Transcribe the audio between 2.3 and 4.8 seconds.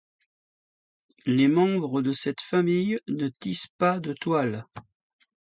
famille ne tissent pas de toiles.